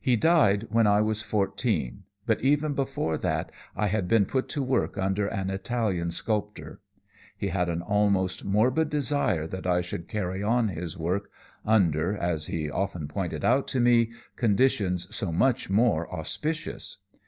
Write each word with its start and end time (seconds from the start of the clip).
"He 0.00 0.14
died 0.14 0.68
when 0.70 0.86
I 0.86 1.00
was 1.00 1.22
fourteen, 1.22 2.04
but 2.24 2.40
even 2.40 2.72
before 2.72 3.18
that 3.18 3.50
I 3.74 3.88
had 3.88 4.06
been 4.06 4.24
put 4.24 4.48
to 4.50 4.62
work 4.62 4.96
under 4.96 5.26
an 5.26 5.50
Italian 5.50 6.12
sculptor. 6.12 6.80
He 7.36 7.48
had 7.48 7.68
an 7.68 7.82
almost 7.82 8.44
morbid 8.44 8.88
desire 8.90 9.44
that 9.48 9.66
I 9.66 9.80
should 9.80 10.06
carry 10.06 10.40
on 10.40 10.68
his 10.68 10.96
work, 10.96 11.32
under, 11.64 12.16
as 12.16 12.46
he 12.46 12.70
often 12.70 13.08
pointed 13.08 13.44
out 13.44 13.66
to 13.74 13.80
me, 13.80 14.12
conditions 14.36 15.12
so 15.12 15.32
much 15.32 15.68
more 15.68 16.08
auspicious. 16.14 16.98